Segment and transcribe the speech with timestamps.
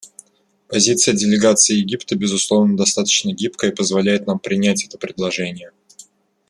[0.67, 5.73] Позиция делегации Египта, безусловно, достаточно гибкая и позволяет нам принять это предложение.